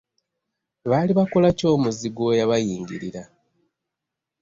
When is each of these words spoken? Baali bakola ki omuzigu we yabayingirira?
Baali 0.89 1.11
bakola 1.19 1.47
ki 1.57 1.65
omuzigu 1.73 2.21
we 2.27 2.37
yabayingirira? 2.39 3.23